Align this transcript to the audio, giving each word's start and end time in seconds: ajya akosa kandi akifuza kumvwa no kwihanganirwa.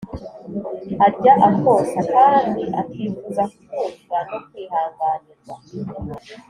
ajya 1.05 1.33
akosa 1.49 1.99
kandi 2.13 2.63
akifuza 2.81 3.43
kumvwa 3.57 4.19
no 4.29 4.37
kwihanganirwa. 4.45 5.55